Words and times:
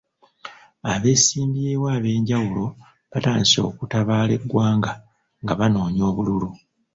Abeesimbyewo 0.91 1.85
ab'enjawulo 1.95 2.65
batandise 3.11 3.59
okutabaala 3.69 4.31
eggwanga 4.37 4.91
nga 5.41 5.53
banoonya 5.59 6.03
obululu. 6.09 6.49